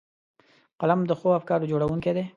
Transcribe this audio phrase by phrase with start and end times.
[0.79, 2.23] قلم د ښو افکارو جوړوونکی دی